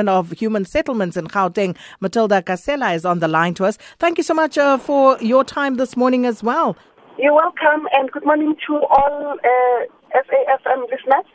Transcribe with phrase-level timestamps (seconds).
[0.00, 3.76] Department of Human Settlements in Gauteng, Matilda Gasela, is on the line to us.
[3.98, 6.76] Thank you so much uh, for your time this morning as well.
[7.18, 11.26] You're welcome, and good morning to all uh, SAFM listeners.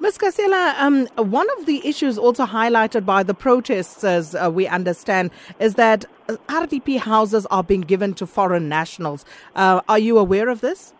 [0.00, 0.18] Ms.
[0.18, 5.30] Gasela, um, one of the issues also highlighted by the protests, as uh, we understand,
[5.60, 6.04] is that
[6.48, 9.24] RDP houses are being given to foreign nationals.
[9.54, 10.92] Uh, are you aware of this?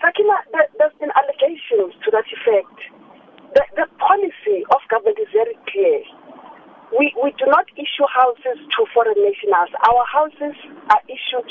[0.00, 0.34] Sakina,
[0.78, 3.03] there's been allegations to that effect.
[3.54, 6.02] The, the policy of government is very clear.
[6.90, 9.70] We, we do not issue houses to foreign nationals.
[9.86, 10.58] Our houses
[10.90, 11.50] are issued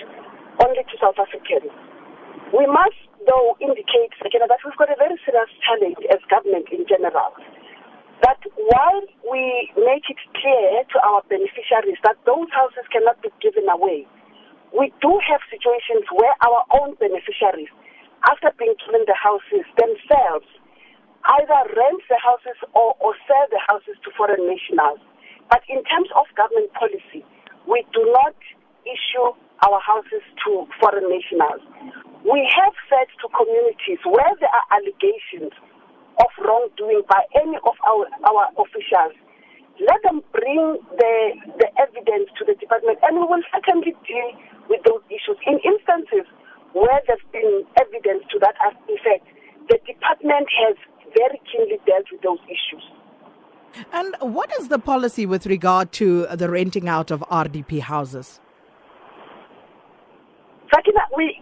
[0.64, 1.72] only to South Africans.
[2.52, 6.84] We must, though, indicate again that we've got a very serious challenge as government in
[6.88, 7.32] general.
[8.24, 13.68] That while we make it clear to our beneficiaries that those houses cannot be given
[13.68, 14.08] away,
[14.76, 17.72] we do have situations where our own beneficiaries,
[18.28, 20.48] after being given the houses themselves,
[21.24, 25.00] either rent the houses or, or sell the houses to foreign nationals.
[25.50, 27.24] But in terms of government policy,
[27.68, 28.36] we do not
[28.84, 29.32] issue
[29.64, 31.64] our houses to foreign nationals.
[32.28, 35.52] We have said to communities where there are allegations
[36.20, 39.16] of wrongdoing by any of our, our officials,
[39.82, 41.16] let them bring the,
[41.58, 44.30] the evidence to the department and we will certainly deal
[44.70, 45.40] with those issues.
[45.48, 46.30] In instances
[46.74, 48.56] where there's been evidence to that
[48.88, 49.26] effect,
[49.70, 50.76] the department has
[51.18, 52.86] very keenly dealt with those issues.
[53.94, 58.42] And what is the policy with regard to the renting out of RDP houses?
[60.74, 61.38] Sakina, we,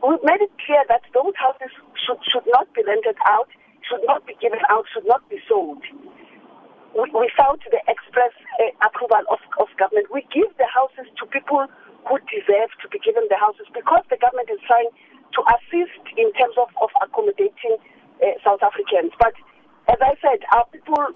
[0.00, 1.68] we made it clear that those houses
[2.00, 3.52] should, should not be rented out,
[3.84, 5.84] should not be given out, should not be sold.
[6.96, 11.68] Without the express uh, approval of, of government, we give the houses to people
[12.08, 14.88] who deserve to be given the houses because the government is trying
[15.36, 17.76] to assist in terms of, of accommodating
[18.24, 19.12] uh, South Africans.
[19.20, 19.36] But
[19.92, 21.12] as I said, our people,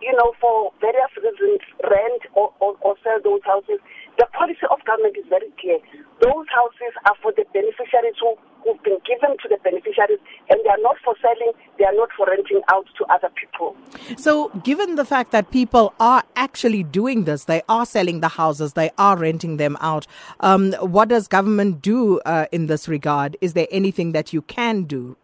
[0.00, 3.78] you know, for various reasons, rent or, or, or sell those houses.
[4.18, 5.78] The policy of government is very clear.
[6.22, 10.18] Those houses are for the beneficiaries who, who've been given to the beneficiaries,
[10.48, 13.76] and they are not for selling, they are not for renting out to other people.
[14.16, 18.72] So, given the fact that people are actually doing this, they are selling the houses,
[18.72, 20.06] they are renting them out,
[20.40, 23.36] um, what does government do uh, in this regard?
[23.42, 25.16] Is there anything that you can do?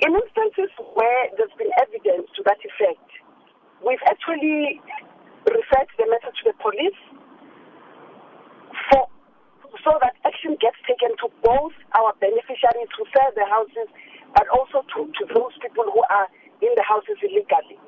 [0.00, 3.08] In instances where there's been evidence to that effect,
[3.82, 4.80] we've actually
[5.42, 7.00] referred the matter to the police
[8.90, 9.08] for
[9.84, 13.88] so that action gets taken to both our beneficiaries who sell the houses,
[14.34, 16.28] but also to, to those people who are
[16.62, 17.78] in the houses illegally.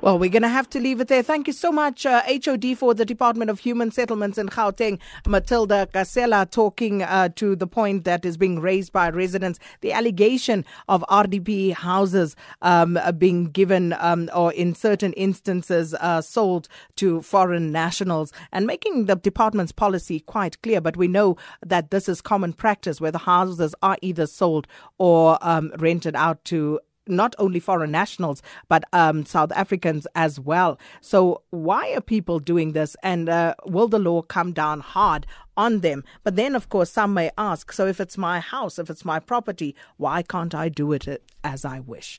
[0.00, 1.22] Well, we're going to have to leave it there.
[1.22, 5.88] Thank you so much, uh, HOD for the Department of Human Settlements in Gauteng, Matilda
[5.92, 11.04] Gasela, talking uh, to the point that is being raised by residents the allegation of
[11.08, 18.32] RDP houses um, being given um, or in certain instances uh, sold to foreign nationals
[18.52, 20.80] and making the department's policy quite clear.
[20.80, 24.66] But we know that this is common practice where the houses are either sold
[24.98, 30.78] or um, rented out to not only foreign nationals, but um, South Africans as well.
[31.00, 32.96] So, why are people doing this?
[33.02, 35.26] And uh, will the law come down hard
[35.56, 36.04] on them?
[36.24, 39.18] But then, of course, some may ask so, if it's my house, if it's my
[39.18, 42.16] property, why can't I do it as I wish?